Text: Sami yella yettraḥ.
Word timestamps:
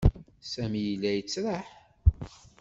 Sami 0.51 0.81
yella 0.83 1.09
yettraḥ. 1.13 1.67